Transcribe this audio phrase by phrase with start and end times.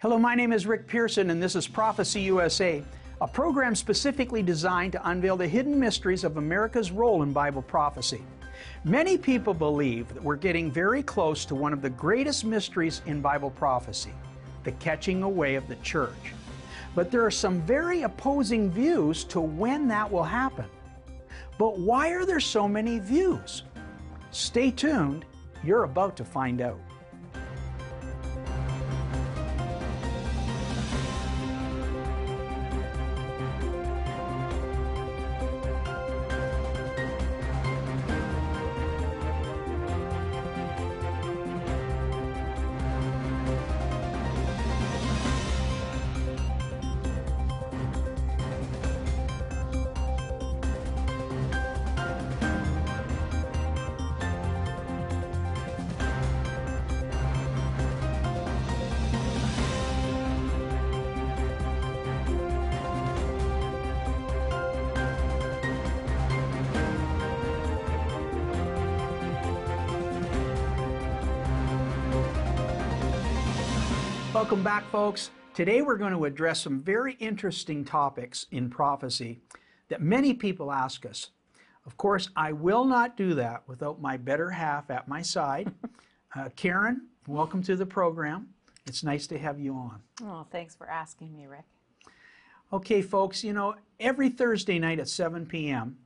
[0.00, 2.84] Hello, my name is Rick Pearson, and this is Prophecy USA,
[3.22, 8.22] a program specifically designed to unveil the hidden mysteries of America's role in Bible prophecy.
[8.84, 13.22] Many people believe that we're getting very close to one of the greatest mysteries in
[13.22, 14.12] Bible prophecy
[14.64, 16.34] the catching away of the church.
[16.94, 20.66] But there are some very opposing views to when that will happen.
[21.56, 23.62] But why are there so many views?
[24.30, 25.24] Stay tuned,
[25.64, 26.80] you're about to find out.
[74.36, 75.30] Welcome back, folks.
[75.54, 79.40] Today we're going to address some very interesting topics in prophecy
[79.88, 81.30] that many people ask us.
[81.86, 85.72] Of course, I will not do that without my better half at my side.
[86.36, 88.48] Uh, Karen, welcome to the program.
[88.84, 90.02] It's nice to have you on.
[90.22, 91.64] Oh, thanks for asking me, Rick.
[92.74, 95.96] Okay, folks, you know, every Thursday night at 7 p.m.,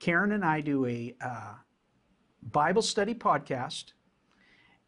[0.00, 1.52] Karen and I do a uh,
[2.42, 3.92] Bible study podcast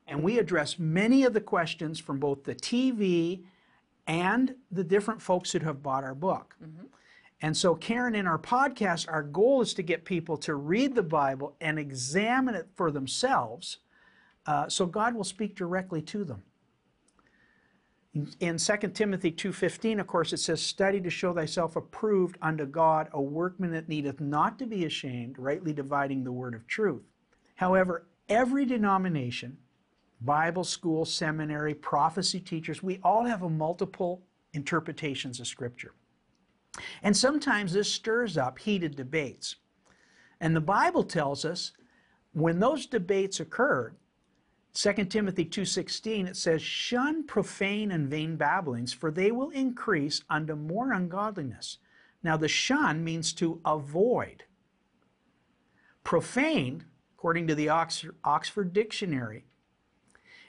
[0.09, 3.45] and we address many of the questions from both the TV
[4.07, 6.57] and the different folks that have bought our book.
[6.63, 6.87] Mm-hmm.
[7.41, 11.03] And so, Karen, in our podcast, our goal is to get people to read the
[11.03, 13.79] Bible and examine it for themselves
[14.47, 16.43] uh, so God will speak directly to them.
[18.41, 23.09] In 2 Timothy 2.15, of course, it says, Study to show thyself approved unto God,
[23.13, 27.03] a workman that needeth not to be ashamed, rightly dividing the word of truth.
[27.57, 29.59] However, every denomination
[30.21, 35.93] Bible school, seminary, prophecy teachers, we all have a multiple interpretations of Scripture.
[37.03, 39.57] And sometimes this stirs up heated debates.
[40.41, 41.73] And the Bible tells us
[42.33, 43.97] when those debates occurred,
[44.75, 50.55] 2 Timothy 2:16 it says shun profane and vain babblings for they will increase unto
[50.55, 51.79] more ungodliness.
[52.23, 54.45] Now the shun means to avoid.
[56.05, 56.85] Profane,
[57.17, 59.45] according to the Oxford Dictionary,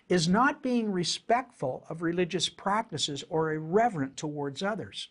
[0.09, 5.09] is not being respectful of religious practices or irreverent towards others.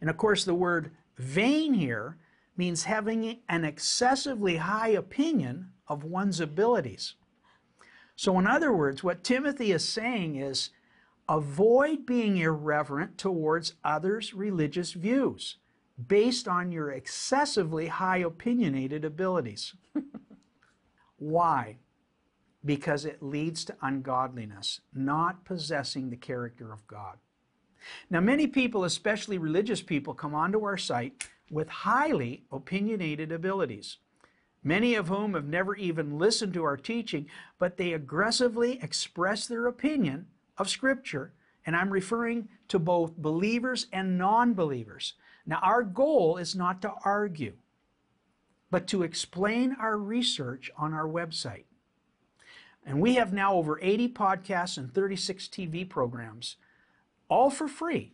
[0.00, 2.18] And of course, the word vain here
[2.56, 7.14] means having an excessively high opinion of one's abilities.
[8.14, 10.70] So, in other words, what Timothy is saying is
[11.28, 15.56] avoid being irreverent towards others' religious views
[16.06, 19.74] based on your excessively high opinionated abilities.
[21.16, 21.78] Why?
[22.64, 27.18] Because it leads to ungodliness, not possessing the character of God.
[28.10, 33.98] Now, many people, especially religious people, come onto our site with highly opinionated abilities,
[34.62, 37.26] many of whom have never even listened to our teaching,
[37.58, 41.32] but they aggressively express their opinion of Scripture,
[41.66, 45.14] and I'm referring to both believers and non believers.
[45.44, 47.54] Now, our goal is not to argue,
[48.70, 51.64] but to explain our research on our website.
[52.84, 56.56] And we have now over 80 podcasts and 36 TV programs,
[57.28, 58.12] all for free.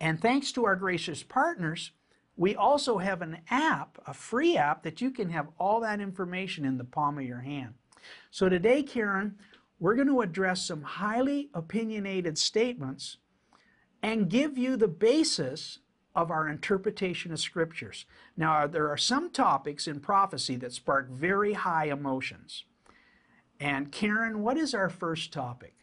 [0.00, 1.92] And thanks to our gracious partners,
[2.36, 6.64] we also have an app, a free app, that you can have all that information
[6.64, 7.74] in the palm of your hand.
[8.30, 9.36] So today, Karen,
[9.78, 13.18] we're going to address some highly opinionated statements
[14.02, 15.78] and give you the basis
[16.14, 18.04] of our interpretation of scriptures.
[18.36, 22.64] Now, there are some topics in prophecy that spark very high emotions.
[23.62, 25.76] And Karen, what is our first topic?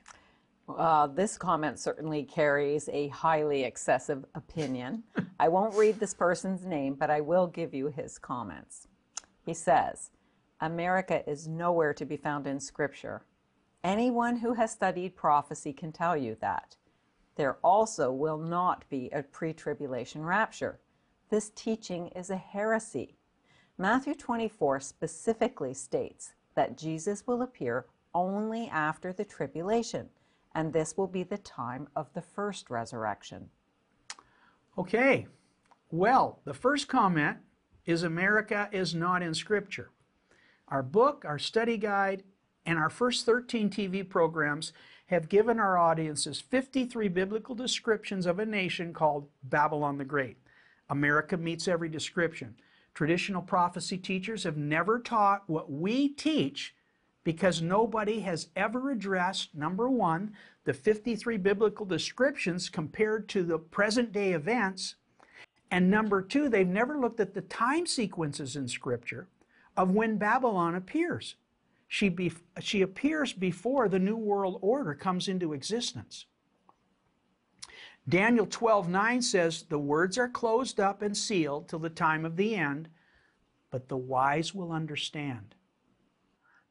[0.67, 5.03] Uh, this comment certainly carries a highly excessive opinion.
[5.39, 8.89] I won't read this person's name, but I will give you his comments.
[9.45, 10.11] He says,
[10.59, 13.23] America is nowhere to be found in Scripture.
[13.81, 16.75] Anyone who has studied prophecy can tell you that.
[17.37, 20.81] There also will not be a pre tribulation rapture.
[21.29, 23.15] This teaching is a heresy.
[23.77, 30.09] Matthew 24 specifically states that Jesus will appear only after the tribulation,
[30.55, 33.49] and this will be the time of the first resurrection.
[34.77, 35.25] Okay,
[35.89, 37.37] well, the first comment
[37.85, 39.91] is America is not in Scripture.
[40.67, 42.23] Our book, our study guide,
[42.65, 44.73] and our first 13 TV programs
[45.05, 50.35] have given our audiences 53 biblical descriptions of a nation called Babylon the Great.
[50.89, 52.55] America meets every description.
[52.99, 56.75] Traditional prophecy teachers have never taught what we teach
[57.23, 60.33] because nobody has ever addressed, number one,
[60.65, 64.95] the 53 biblical descriptions compared to the present day events.
[65.71, 69.29] And number two, they've never looked at the time sequences in Scripture
[69.77, 71.35] of when Babylon appears.
[71.87, 76.25] She, be, she appears before the New World Order comes into existence.
[78.09, 82.37] Daniel 12 9 says, The words are closed up and sealed till the time of
[82.37, 82.89] the end,
[83.69, 85.53] but the wise will understand.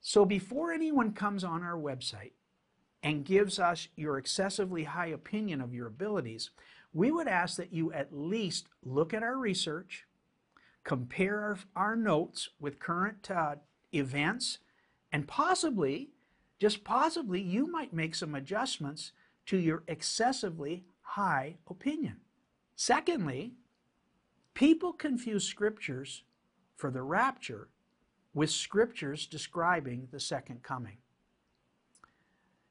[0.00, 2.32] So before anyone comes on our website
[3.05, 6.50] and gives us your excessively high opinion of your abilities,
[6.93, 10.06] we would ask that you at least look at our research,
[10.82, 13.56] compare our, our notes with current uh,
[13.93, 14.58] events,
[15.12, 16.11] and possibly,
[16.58, 19.12] just possibly, you might make some adjustments
[19.46, 22.16] to your excessively high opinion.
[22.76, 23.55] Secondly,
[24.55, 26.22] people confuse scriptures
[26.76, 27.69] for the rapture
[28.34, 30.99] with scriptures describing the second coming.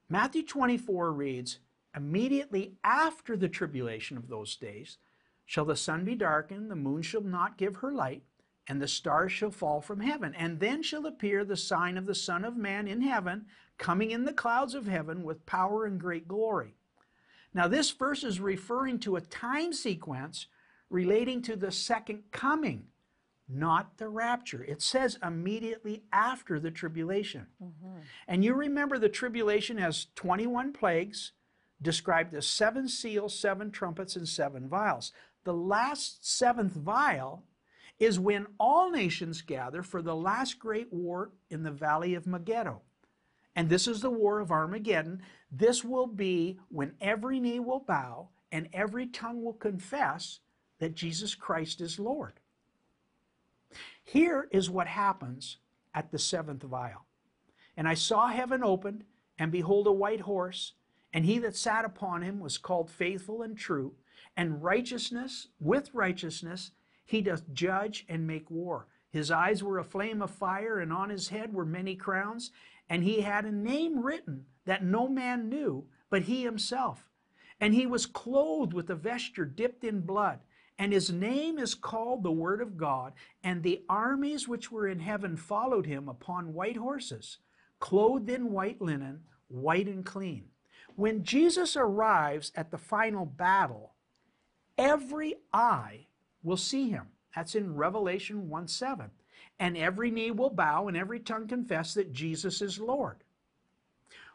[0.08, 1.60] Matthew 24 reads,
[1.96, 4.98] Immediately after the tribulation of those days
[5.46, 8.24] shall the sun be darkened, the moon shall not give her light,
[8.68, 10.36] and the stars shall fall from heaven.
[10.36, 13.48] And then shall appear the sign of the Son of Man in heaven,
[13.78, 16.77] coming in the clouds of heaven with power and great glory.
[17.58, 20.46] Now, this verse is referring to a time sequence
[20.90, 22.86] relating to the second coming
[23.50, 24.64] not the rapture.
[24.64, 27.48] It says immediately after the tribulation.
[27.64, 28.00] Mm-hmm.
[28.28, 31.32] And you remember the tribulation has 21 plagues,
[31.82, 35.14] described as seven seals, seven trumpets, and seven vials.
[35.46, 37.44] The last seventh vial
[38.00, 42.82] is when all nations gather for the last great war in the valley of Megiddo.
[43.58, 45.24] And this is the war of Armageddon.
[45.52, 50.40] This will be when every knee will bow and every tongue will confess
[50.80, 52.40] that Jesus Christ is Lord.
[54.04, 55.58] Here is what happens
[55.96, 57.08] at the seventh vial.
[57.76, 59.04] And I saw heaven opened,
[59.40, 60.74] and behold, a white horse,
[61.12, 63.94] and he that sat upon him was called faithful and true,
[64.36, 66.72] and righteousness, with righteousness,
[67.06, 68.88] he doth judge and make war.
[69.10, 72.52] His eyes were a flame of fire, and on his head were many crowns,
[72.90, 77.10] and he had a name written that no man knew but he himself.
[77.60, 80.40] And he was clothed with a vesture dipped in blood
[80.80, 83.14] and his name is called the Word of God.
[83.44, 87.40] And the armies which were in heaven followed him upon white horses,
[87.80, 90.46] clothed in white linen, white and clean.
[90.96, 93.96] When Jesus arrives at the final battle,
[94.78, 96.08] every eye
[96.44, 97.08] will see him.
[97.36, 99.12] That's in Revelation 1 7.
[99.60, 103.24] And every knee will bow and every tongue confess that Jesus is Lord.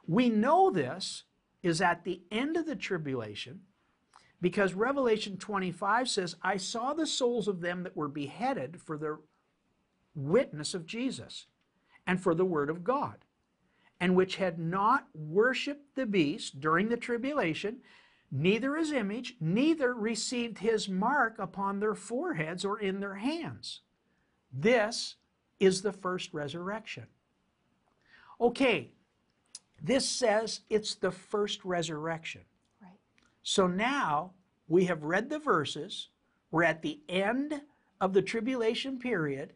[0.06, 1.24] We know this
[1.62, 3.60] is at the end of the tribulation
[4.40, 9.18] because Revelation 25 says, I saw the souls of them that were beheaded for the
[10.14, 11.46] witness of Jesus
[12.06, 13.24] and for the word of God,
[14.00, 17.76] and which had not worshiped the beast during the tribulation,
[18.32, 23.82] neither his image, neither received his mark upon their foreheads or in their hands.
[24.52, 25.16] This
[25.58, 27.06] is the first resurrection.
[28.40, 28.90] Okay,
[29.80, 32.42] this says it's the first resurrection.
[32.80, 32.98] Right.
[33.42, 34.32] So now
[34.68, 36.08] we have read the verses,
[36.50, 37.62] we're at the end
[38.00, 39.52] of the tribulation period,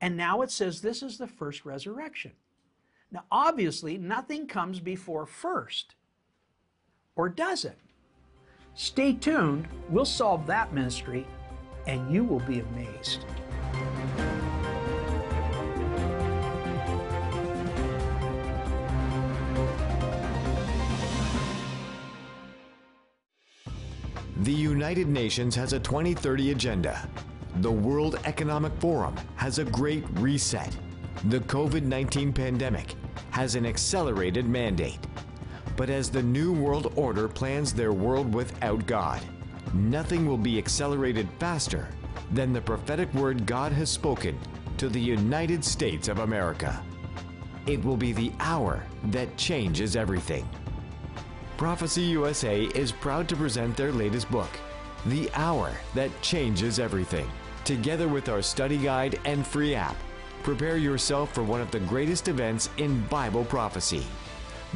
[0.00, 2.32] and now it says this is the first resurrection.
[3.12, 5.94] Now, obviously, nothing comes before first.
[7.16, 7.78] Or does it?
[8.74, 11.26] Stay tuned, we'll solve that mystery,
[11.86, 13.24] and you will be amazed.
[24.40, 27.06] The United Nations has a 2030 agenda.
[27.56, 30.74] The World Economic Forum has a great reset.
[31.26, 32.94] The COVID 19 pandemic
[33.32, 34.98] has an accelerated mandate.
[35.76, 39.20] But as the New World Order plans their world without God,
[39.74, 41.90] nothing will be accelerated faster
[42.32, 44.38] than the prophetic word God has spoken
[44.78, 46.82] to the United States of America.
[47.66, 50.48] It will be the hour that changes everything.
[51.60, 54.48] Prophecy USA is proud to present their latest book,
[55.04, 57.30] The Hour That Changes Everything.
[57.64, 59.94] Together with our study guide and free app,
[60.42, 64.06] prepare yourself for one of the greatest events in Bible prophecy.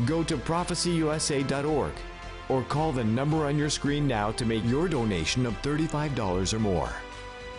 [0.05, 1.93] Go to prophecyusa.org
[2.50, 6.59] or call the number on your screen now to make your donation of $35 or
[6.59, 6.93] more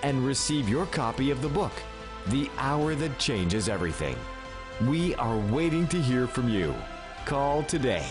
[0.03, 1.73] and receive your copy of the book,
[2.27, 4.17] The Hour That Changes Everything.
[4.83, 6.75] We are waiting to hear from you.
[7.25, 8.05] Call today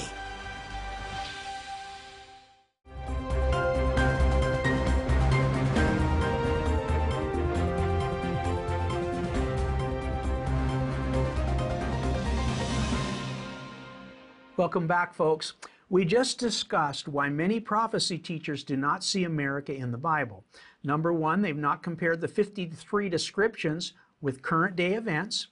[14.74, 15.52] Welcome back, folks.
[15.88, 20.42] We just discussed why many prophecy teachers do not see America in the Bible.
[20.82, 25.46] Number one, they've not compared the 53 descriptions with current day events.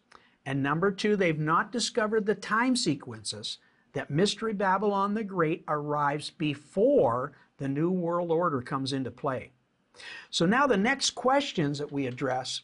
[0.45, 3.59] And number two, they've not discovered the time sequences
[3.93, 9.53] that Mystery Babylon the Great arrives before the New World Order comes into play.
[10.31, 12.63] So now the next questions that we address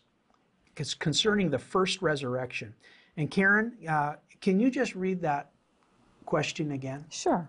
[0.77, 2.75] is concerning the first resurrection.
[3.17, 5.53] And Karen, uh, can you just read that
[6.29, 7.07] question again?
[7.09, 7.49] Sure.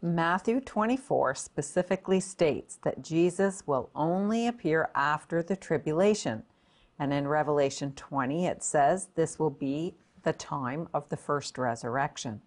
[0.00, 6.42] Matthew 24 specifically states that Jesus will only appear after the tribulation.
[6.98, 12.40] And in Revelation 20, it says this will be the time of the first resurrection.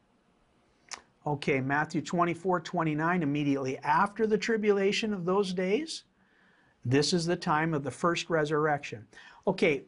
[1.27, 6.05] Okay, Matthew 24, 29, immediately after the tribulation of those days,
[6.85, 9.05] this is the time of the first resurrection.
[9.45, 9.83] Okay,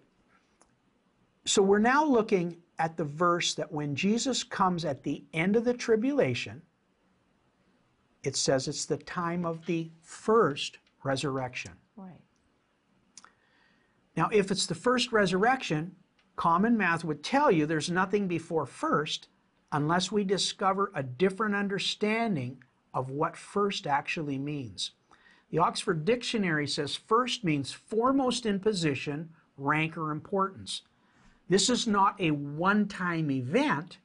[1.45, 5.65] so we're now looking at the verse that when Jesus comes at the end of
[5.65, 6.61] the tribulation,
[8.23, 11.73] it says it's the time of the first resurrection.
[11.95, 12.21] Right.
[14.15, 15.95] Now, if it's the first resurrection,
[16.35, 19.27] common math would tell you there's nothing before first
[19.71, 24.91] unless we discover a different understanding of what first actually means.
[25.51, 30.81] The Oxford Dictionary says first means foremost in position, rank, or importance.
[31.49, 33.97] This is not a one time event,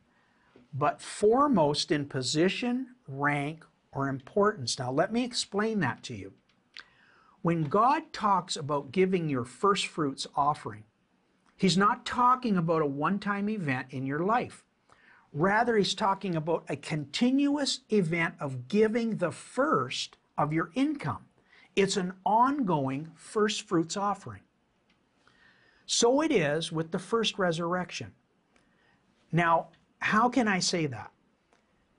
[0.72, 4.78] but foremost in position, rank, or importance.
[4.78, 6.32] Now, let me explain that to you.
[7.42, 10.84] When God talks about giving your first fruits offering,
[11.56, 14.64] He's not talking about a one time event in your life.
[15.30, 21.26] Rather, He's talking about a continuous event of giving the first of your income.
[21.76, 24.40] It's an ongoing first fruits offering.
[25.86, 28.12] So it is with the first resurrection.
[29.32, 31.10] Now, how can I say that?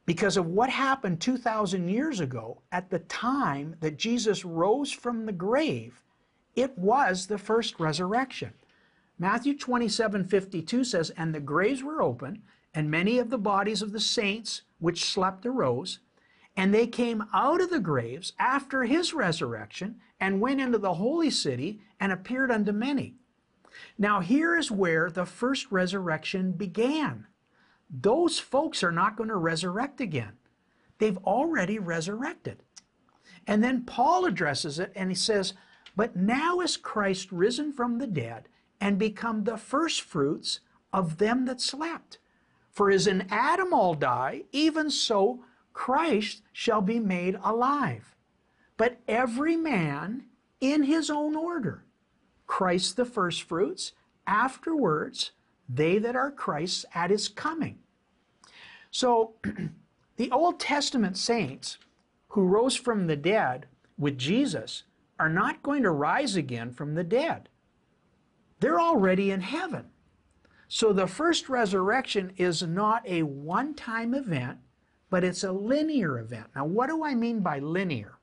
[0.05, 5.31] Because of what happened 2,000 years ago at the time that Jesus rose from the
[5.31, 6.03] grave,
[6.55, 8.53] it was the first resurrection.
[9.17, 13.91] Matthew 27 52 says, And the graves were open, and many of the bodies of
[13.91, 15.99] the saints which slept arose,
[16.55, 21.29] and they came out of the graves after his resurrection and went into the holy
[21.29, 23.15] city and appeared unto many.
[23.97, 27.27] Now, here is where the first resurrection began.
[27.89, 30.33] Those folks are not going to resurrect again.
[30.97, 32.63] They've already resurrected.
[33.47, 35.53] And then Paul addresses it and he says,
[35.95, 38.47] But now is Christ risen from the dead
[38.81, 40.59] and become the firstfruits
[40.91, 42.17] of them that slept.
[42.71, 48.15] For as in Adam all die, even so Christ shall be made alive.
[48.77, 50.25] But every man
[50.59, 51.84] in his own order.
[52.47, 53.93] Christ the firstfruits,
[54.27, 55.31] afterwards
[55.67, 57.79] they that are Christ's at his coming.
[58.91, 59.33] So
[60.17, 61.77] the Old Testament saints
[62.29, 63.65] who rose from the dead
[63.97, 64.83] with Jesus
[65.19, 67.49] are not going to rise again from the dead.
[68.59, 69.85] They're already in heaven.
[70.67, 74.59] So the first resurrection is not a one time event,
[75.09, 76.47] but it's a linear event.
[76.55, 78.14] Now, what do I mean by linear?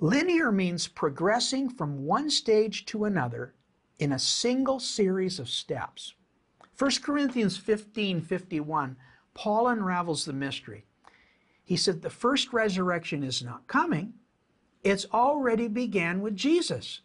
[0.00, 3.54] Linear means progressing from one stage to another
[3.98, 6.14] in a single series of steps.
[6.78, 8.96] 1 Corinthians 15 51,
[9.34, 10.84] Paul unravels the mystery.
[11.64, 14.14] He said, The first resurrection is not coming,
[14.84, 17.00] it's already began with Jesus.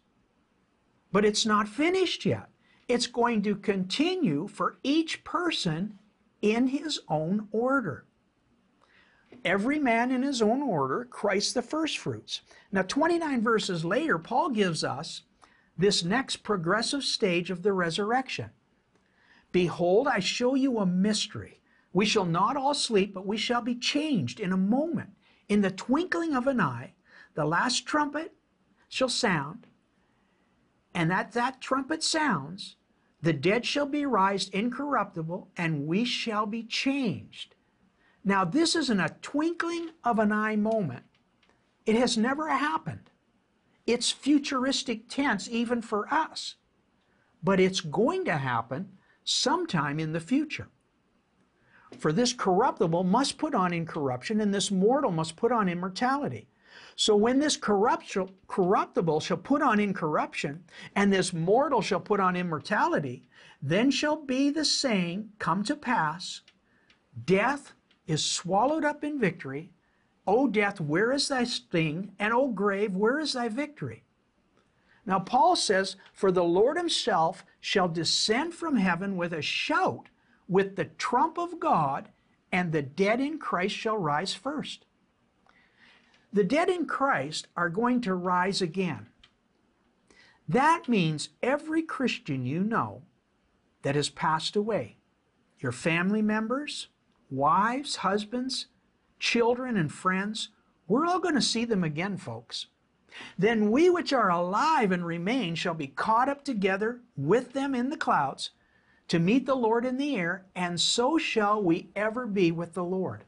[1.10, 2.48] But it's not finished yet.
[2.86, 5.98] It's going to continue for each person
[6.42, 8.04] in his own order
[9.44, 12.42] every man in his own order, Christ the firstfruits.
[12.72, 15.22] Now, 29 verses later, Paul gives us
[15.76, 18.50] this next progressive stage of the resurrection.
[19.52, 21.60] Behold, I show you a mystery.
[21.92, 25.10] We shall not all sleep, but we shall be changed in a moment.
[25.48, 26.94] In the twinkling of an eye,
[27.34, 28.34] the last trumpet
[28.88, 29.66] shall sound,
[30.94, 32.76] and at that trumpet sounds,
[33.20, 37.54] the dead shall be raised incorruptible, and we shall be changed.
[38.24, 41.04] Now, this isn't a twinkling of an eye moment.
[41.84, 43.10] It has never happened.
[43.86, 46.56] It's futuristic tense even for us.
[47.42, 48.92] But it's going to happen
[49.24, 50.68] sometime in the future.
[51.98, 56.48] For this corruptible must put on incorruption, and this mortal must put on immortality.
[56.96, 60.64] So when this corruptible shall put on incorruption,
[60.96, 63.28] and this mortal shall put on immortality,
[63.62, 66.40] then shall be the saying come to pass
[67.26, 67.74] Death
[68.06, 69.70] is swallowed up in victory.
[70.26, 72.12] O death, where is thy sting?
[72.18, 74.04] And O grave, where is thy victory?
[75.06, 80.08] Now, Paul says, For the Lord himself shall descend from heaven with a shout,
[80.48, 82.08] with the trump of God,
[82.50, 84.86] and the dead in Christ shall rise first.
[86.32, 89.06] The dead in Christ are going to rise again.
[90.48, 93.02] That means every Christian you know
[93.82, 94.96] that has passed away,
[95.58, 96.88] your family members,
[97.30, 98.66] wives, husbands,
[99.18, 100.50] children, and friends,
[100.86, 102.66] we're all going to see them again, folks.
[103.38, 107.90] Then we which are alive and remain shall be caught up together with them in
[107.90, 108.50] the clouds
[109.08, 112.84] to meet the Lord in the air, and so shall we ever be with the
[112.84, 113.24] Lord.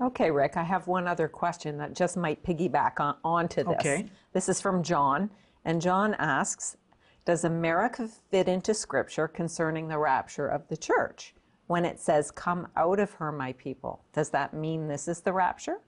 [0.00, 3.74] Okay, Rick, I have one other question that just might piggyback on, onto this.
[3.74, 4.06] Okay.
[4.32, 5.30] This is from John,
[5.64, 6.76] and John asks
[7.24, 11.34] Does America fit into Scripture concerning the rapture of the church?
[11.66, 15.32] When it says, Come out of her, my people, does that mean this is the
[15.32, 15.80] rapture?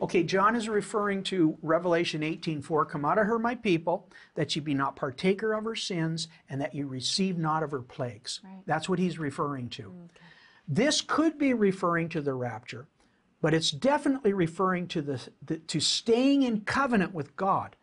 [0.00, 4.60] Okay, John is referring to Revelation 18:4, "Come out of her, my people, that ye
[4.60, 8.62] be not partaker of her sins, and that ye receive not of her plagues." Right.
[8.66, 9.90] That's what he's referring to.
[9.90, 10.08] Mm,
[10.66, 12.88] this could be referring to the rapture,
[13.40, 17.76] but it's definitely referring to the, the to staying in covenant with God.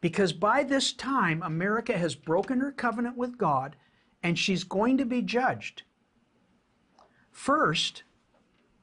[0.00, 3.74] Because by this time America has broken her covenant with God
[4.22, 5.82] and she's going to be judged.
[7.34, 8.04] First,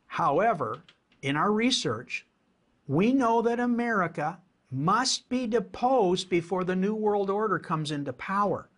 [0.08, 0.84] however,
[1.22, 2.28] in our research,
[2.86, 4.40] we know that America
[4.70, 8.70] must be deposed before the New World Order comes into power.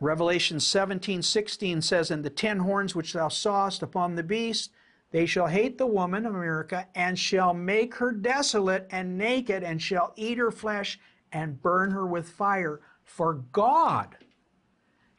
[0.00, 4.70] Revelation 17, 16 says, And the ten horns which thou sawest upon the beast,
[5.10, 10.12] they shall hate the woman, America, and shall make her desolate and naked, and shall
[10.14, 11.00] eat her flesh
[11.32, 12.80] and burn her with fire.
[13.02, 14.16] For God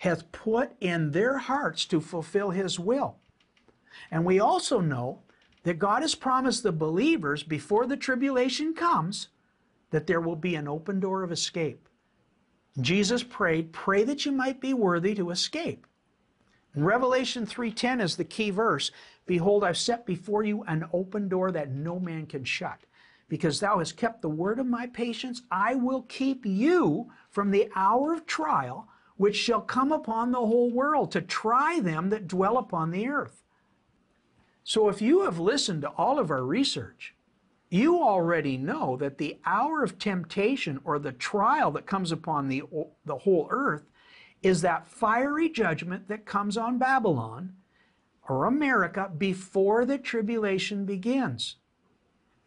[0.05, 3.17] hath put in their hearts to fulfill his will.
[4.11, 5.23] And we also know
[5.63, 9.29] that God has promised the believers before the tribulation comes
[9.89, 11.89] that there will be an open door of escape.
[12.79, 15.87] Jesus prayed, "Pray that you might be worthy to escape."
[16.73, 18.91] And Revelation 3:10 is the key verse.
[19.25, 22.85] Behold, I've set before you an open door that no man can shut.
[23.27, 27.71] Because thou hast kept the word of my patience, I will keep you from the
[27.73, 32.57] hour of trial which shall come upon the whole world to try them that dwell
[32.57, 33.43] upon the earth.
[34.63, 37.13] So if you have listened to all of our research,
[37.69, 42.63] you already know that the hour of temptation or the trial that comes upon the,
[43.05, 43.85] the whole earth
[44.43, 47.53] is that fiery judgment that comes on Babylon
[48.27, 51.55] or America before the tribulation begins.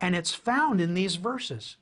[0.00, 1.76] And it's found in these verses.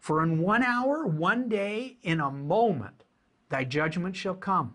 [0.00, 3.04] For in one hour, one day, in a moment,
[3.48, 4.74] thy judgment shall come.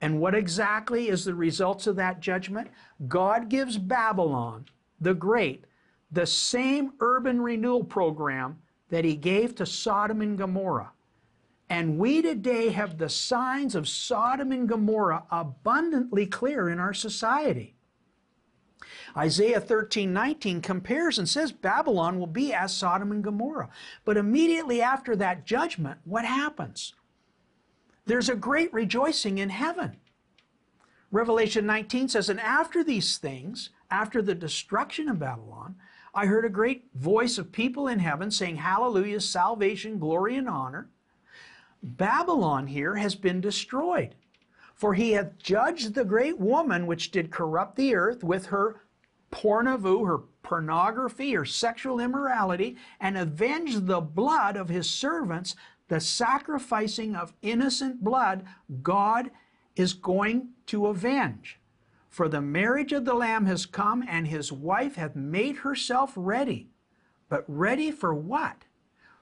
[0.00, 2.68] And what exactly is the results of that judgment?
[3.06, 4.66] God gives Babylon
[5.00, 5.64] the Great
[6.10, 10.92] the same urban renewal program that he gave to Sodom and Gomorrah.
[11.68, 17.76] And we today have the signs of Sodom and Gomorrah abundantly clear in our society.
[19.16, 23.68] Isaiah 13, 19 compares and says Babylon will be as Sodom and Gomorrah.
[24.04, 26.94] But immediately after that judgment, what happens?
[28.10, 29.96] There's a great rejoicing in heaven.
[31.12, 35.76] Revelation 19 says, And after these things, after the destruction of Babylon,
[36.12, 40.88] I heard a great voice of people in heaven saying, Hallelujah, salvation, glory, and honor.
[41.84, 44.16] Babylon here has been destroyed.
[44.74, 48.80] For he hath judged the great woman which did corrupt the earth with her
[49.30, 55.54] pornavu, her pornography, her sexual immorality, and avenged the blood of his servants,
[55.90, 58.44] the sacrificing of innocent blood,
[58.80, 59.32] God
[59.74, 61.58] is going to avenge.
[62.08, 66.70] For the marriage of the Lamb has come, and his wife hath made herself ready.
[67.28, 68.66] But ready for what?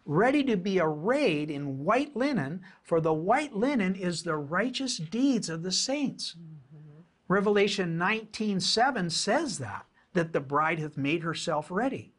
[0.04, 5.48] Ready to be arrayed in white linen, for the white linen is the righteous deeds
[5.48, 6.36] of the saints.
[6.38, 7.00] Mm-hmm.
[7.28, 12.12] Revelation 19 7 says that, that the bride hath made herself ready.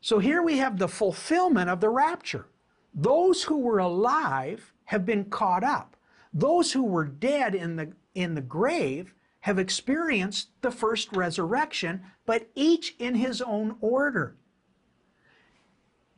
[0.00, 2.46] So here we have the fulfillment of the rapture.
[2.94, 5.96] Those who were alive have been caught up.
[6.32, 12.48] Those who were dead in the in the grave have experienced the first resurrection, but
[12.54, 14.36] each in his own order.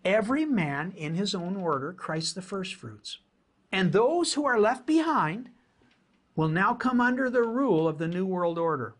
[0.04, 3.18] Every man in his own order, Christ the firstfruits.
[3.72, 5.50] And those who are left behind
[6.36, 8.94] will now come under the rule of the New World Order.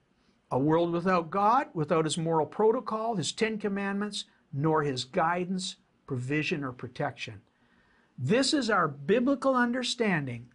[0.51, 6.65] A world without God, without his moral protocol, his Ten Commandments, nor his guidance, provision,
[6.65, 7.43] or protection.
[8.17, 10.49] This is our biblical understanding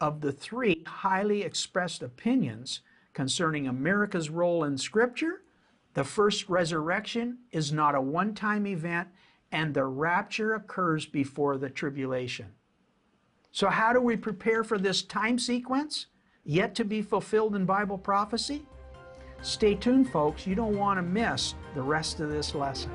[0.00, 2.80] of the three highly expressed opinions
[3.12, 5.42] concerning America's role in Scripture,
[5.94, 9.08] the first resurrection is not a one time event,
[9.50, 12.46] and the rapture occurs before the tribulation.
[13.50, 16.06] So, how do we prepare for this time sequence?
[16.48, 18.64] yet to be fulfilled in Bible prophecy?
[19.42, 20.46] Stay tuned, folks.
[20.46, 22.90] You don't want to miss the rest of this lesson.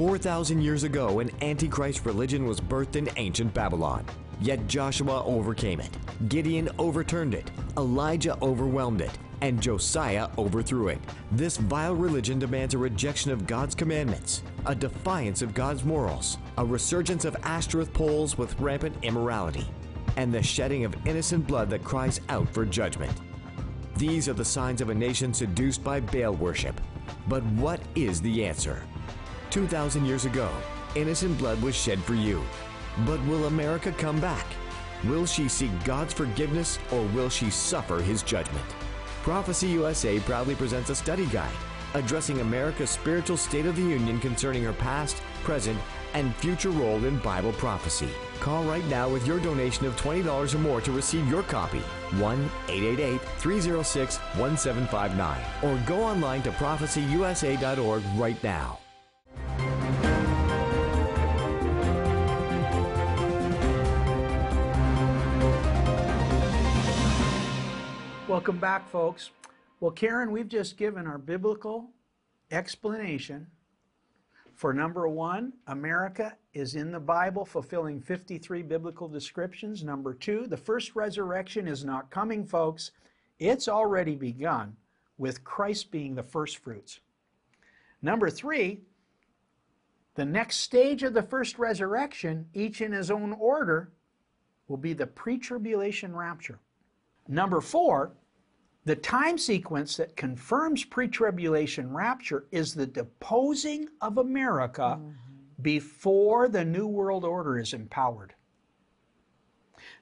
[0.00, 4.02] 4,000 years ago, an Antichrist religion was birthed in ancient Babylon.
[4.40, 5.90] Yet Joshua overcame it,
[6.30, 9.10] Gideon overturned it, Elijah overwhelmed it,
[9.42, 11.00] and Josiah overthrew it.
[11.32, 16.64] This vile religion demands a rejection of God's commandments, a defiance of God's morals, a
[16.64, 19.66] resurgence of Ashtoreth poles with rampant immorality,
[20.16, 23.12] and the shedding of innocent blood that cries out for judgment.
[23.96, 26.80] These are the signs of a nation seduced by Baal worship.
[27.28, 28.82] But what is the answer?
[29.50, 30.50] 2,000 years ago,
[30.94, 32.42] innocent blood was shed for you.
[33.06, 34.46] But will America come back?
[35.04, 38.66] Will she seek God's forgiveness or will she suffer his judgment?
[39.22, 41.52] Prophecy USA proudly presents a study guide
[41.94, 45.78] addressing America's spiritual state of the union concerning her past, present,
[46.14, 48.08] and future role in Bible prophecy.
[48.40, 51.80] Call right now with your donation of $20 or more to receive your copy.
[52.18, 55.40] 1 888 306 1759.
[55.62, 58.78] Or go online to prophecyusa.org right now.
[68.30, 69.32] Welcome back, folks.
[69.80, 71.90] Well, Karen, we've just given our biblical
[72.52, 73.48] explanation
[74.54, 79.82] for number one, America is in the Bible, fulfilling 53 biblical descriptions.
[79.82, 82.92] Number two, the first resurrection is not coming, folks.
[83.40, 84.76] It's already begun
[85.18, 87.00] with Christ being the first fruits.
[88.00, 88.82] Number three,
[90.14, 93.90] the next stage of the first resurrection, each in his own order,
[94.68, 96.60] will be the pre tribulation rapture.
[97.26, 98.12] Number four,
[98.84, 105.10] the time sequence that confirms pre tribulation rapture is the deposing of America mm-hmm.
[105.60, 108.34] before the New World Order is empowered.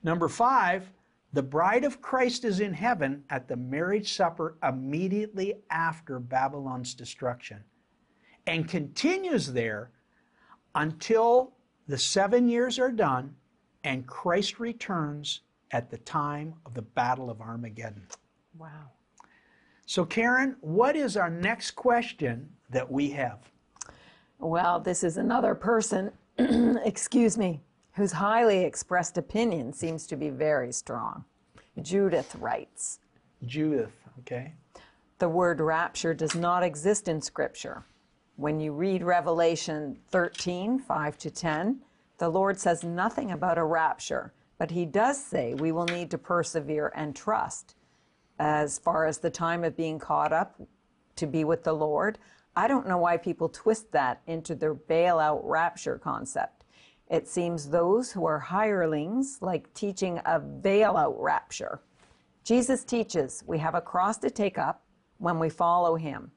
[0.03, 0.91] Number five,
[1.33, 7.63] the bride of Christ is in heaven at the marriage supper immediately after Babylon's destruction
[8.47, 9.91] and continues there
[10.75, 11.53] until
[11.87, 13.35] the seven years are done
[13.85, 18.07] and Christ returns at the time of the Battle of Armageddon.
[18.59, 18.91] Wow.
[19.87, 23.39] So, Karen, what is our next question that we have?
[24.41, 27.61] Well, this is another person, excuse me,
[27.93, 31.25] whose highly expressed opinion seems to be very strong.
[31.83, 32.99] Judith writes
[33.47, 34.53] Judith, okay.
[35.21, 37.85] The word rapture does not exist in Scripture.
[38.37, 41.81] When you read Revelation 13, 5 to 10,
[42.19, 46.19] the Lord says nothing about a rapture, but He does say we will need to
[46.19, 47.77] persevere and trust
[48.39, 50.61] as far as the time of being caught up
[51.17, 52.19] to be with the Lord.
[52.57, 56.65] I don't know why people twist that into their bailout rapture concept.
[57.11, 61.81] It seems those who are hirelings like teaching a bailout rapture.
[62.45, 64.83] Jesus teaches we have a cross to take up
[65.19, 66.31] when we follow him.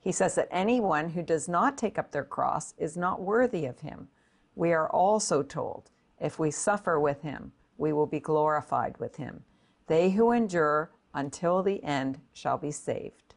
[0.00, 3.80] He says that anyone who does not take up their cross is not worthy of
[3.80, 4.08] him.
[4.54, 5.90] We are also told
[6.20, 9.42] if we suffer with him, we will be glorified with him.
[9.86, 13.34] They who endure until the end shall be saved.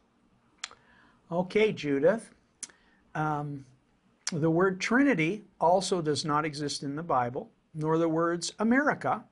[1.30, 2.30] Okay, Judith.
[3.14, 3.64] Um,
[4.32, 9.24] the word Trinity also does not exist in the Bible, nor the words America.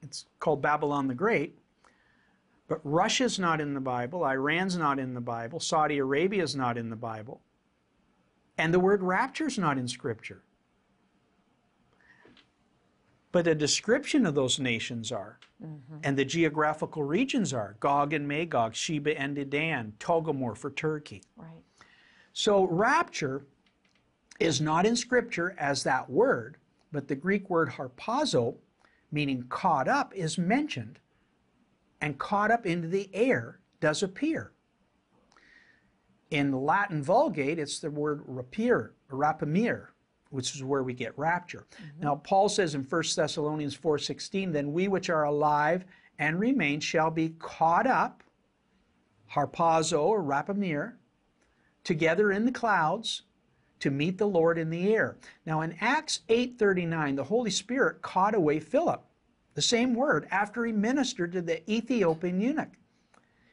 [0.00, 1.58] It's called Babylon the Great.
[2.68, 6.90] But Russia's not in the Bible, Iran's not in the Bible, Saudi Arabia's not in
[6.90, 7.40] the Bible,
[8.58, 10.42] and the word rapture's not in Scripture.
[13.30, 15.38] But a description of those nations are.
[15.62, 15.98] Mm-hmm.
[16.02, 21.22] And the geographical regions are Gog and Magog, Sheba and Dedan, Togarmah for Turkey.
[21.36, 21.62] Right.
[22.32, 23.44] So rapture
[24.40, 26.56] is not in Scripture as that word,
[26.92, 28.54] but the Greek word harpazo,
[29.10, 30.98] meaning caught up, is mentioned.
[32.00, 34.52] And caught up into the air does appear.
[36.30, 39.88] In the Latin Vulgate, it's the word rapir, rapiemur,
[40.30, 41.66] which is where we get rapture.
[41.74, 42.04] Mm-hmm.
[42.04, 45.84] Now Paul says in 1 Thessalonians 4:16, then we which are alive
[46.18, 48.22] and remain shall be caught up,
[49.32, 50.94] harpazo or rapiemur,
[51.84, 53.22] together in the clouds
[53.80, 55.16] to meet the Lord in the air.
[55.46, 59.04] Now in Acts 8:39, the Holy Spirit caught away Philip,
[59.54, 62.76] the same word, after he ministered to the Ethiopian eunuch.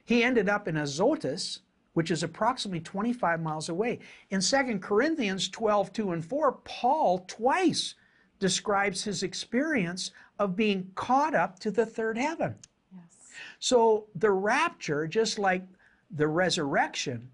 [0.04, 1.62] He ended up in Azotus,
[1.96, 4.00] which is approximately 25 miles away.
[4.30, 7.96] In 2 Corinthians 12, 2 and 4, Paul twice
[8.38, 12.56] describes his experience of being caught up to the third heaven.
[12.94, 13.18] Yes.
[13.60, 15.64] So the rapture, just like
[16.12, 17.32] the resurrection,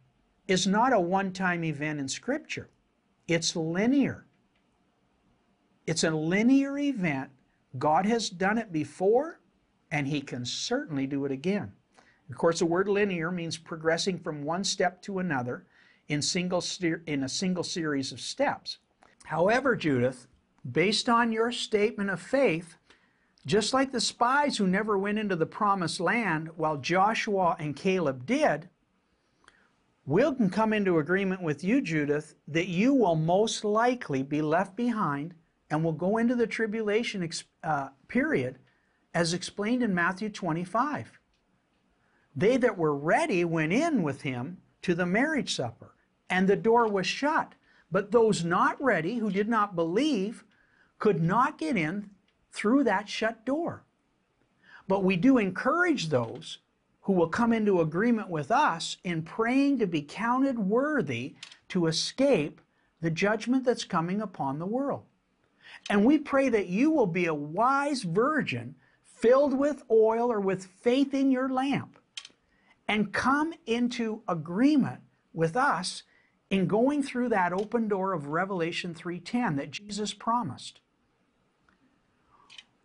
[0.48, 2.70] is not a one time event in Scripture.
[3.28, 4.28] It's linear.
[5.88, 7.32] It's a linear event.
[7.80, 9.40] God has done it before,
[9.90, 11.72] and He can certainly do it again.
[12.32, 15.66] Of course, the word linear means progressing from one step to another
[16.08, 16.64] in, single
[17.06, 18.78] in a single series of steps.
[19.26, 20.28] However, Judith,
[20.72, 22.78] based on your statement of faith,
[23.46, 28.26] just like the spies who never went into the promised land while Joshua and Caleb
[28.26, 28.70] did,
[30.06, 34.78] we can come into agreement with you, Judith, that you will most likely be left
[34.78, 35.34] behind
[35.70, 37.30] and will go into the tribulation
[37.66, 38.58] uh, period
[39.14, 41.20] as explained in Matthew 25.
[42.36, 45.94] They that were ready went in with him to the marriage supper,
[46.30, 47.54] and the door was shut.
[47.92, 50.46] But those not ready, who did not believe,
[50.98, 52.12] could not get in
[52.52, 53.84] through that shut door.
[54.88, 56.60] But we do encourage those
[57.02, 61.36] who will come into agreement with us in praying to be counted worthy
[61.70, 62.62] to escape
[63.02, 65.04] the judgment that's coming upon the world.
[65.90, 70.66] And we pray that you will be a wise virgin filled with oil or with
[70.66, 71.98] faith in your lamp
[72.92, 75.00] and come into agreement
[75.32, 76.04] with us
[76.50, 80.82] in going through that open door of Revelation 3:10 that Jesus promised.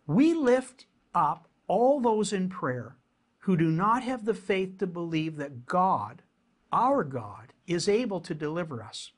[0.05, 2.95] We lift up all those in prayer
[3.39, 6.23] who do not have the faith to believe that God,
[6.71, 9.11] our God, is able to deliver us.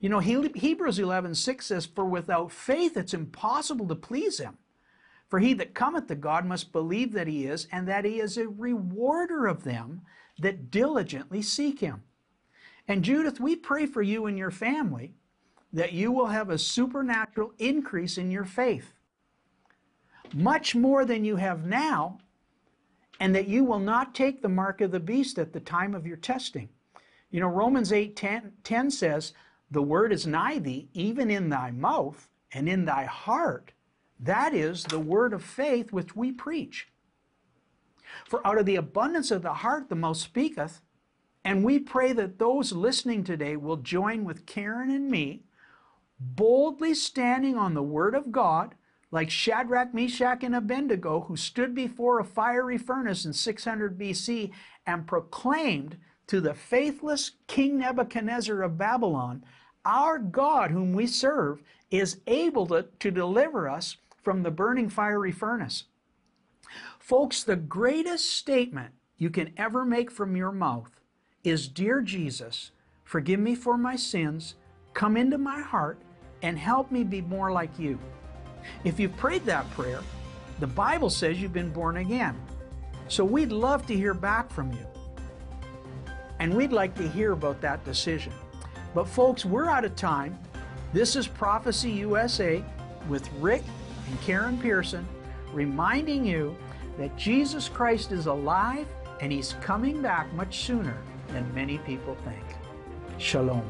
[0.00, 4.58] You know, Hebrews 11:6 says, "For without faith it's impossible to please him.
[5.28, 8.36] For he that cometh to God must believe that he is, and that he is
[8.36, 10.02] a rewarder of them
[10.38, 12.02] that diligently seek him."
[12.86, 15.14] And Judith, we pray for you and your family
[15.72, 18.94] that you will have a supernatural increase in your faith
[20.34, 22.18] much more than you have now,
[23.20, 26.06] and that you will not take the mark of the beast at the time of
[26.06, 26.68] your testing.
[27.30, 29.32] You know, Romans 8 10, 10 says,
[29.70, 33.72] The word is nigh thee, even in thy mouth and in thy heart.
[34.20, 36.88] That is the word of faith which we preach.
[38.26, 40.80] For out of the abundance of the heart the mouth speaketh.
[41.44, 45.42] And we pray that those listening today will join with Karen and me,
[46.18, 48.74] boldly standing on the Word of God
[49.10, 54.50] like Shadrach, Meshach, and Abednego, who stood before a fiery furnace in 600 BC
[54.86, 59.44] and proclaimed to the faithless King Nebuchadnezzar of Babylon,
[59.84, 65.30] Our God, whom we serve, is able to, to deliver us from the burning fiery
[65.30, 65.84] furnace.
[66.98, 71.00] Folks, the greatest statement you can ever make from your mouth
[71.44, 72.70] is Dear Jesus,
[73.04, 74.54] forgive me for my sins,
[74.94, 75.98] come into my heart,
[76.42, 77.98] and help me be more like you.
[78.82, 80.00] If you prayed that prayer,
[80.58, 82.40] the Bible says you've been born again.
[83.08, 84.86] So we'd love to hear back from you.
[86.38, 88.32] And we'd like to hear about that decision.
[88.94, 90.38] But folks, we're out of time.
[90.92, 92.64] This is Prophecy USA
[93.08, 93.62] with Rick
[94.06, 95.06] and Karen Pearson
[95.52, 96.56] reminding you
[96.98, 98.86] that Jesus Christ is alive
[99.20, 100.96] and he's coming back much sooner
[101.28, 102.44] than many people think.
[103.18, 103.64] Shalom.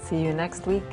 [0.00, 0.84] See you next week.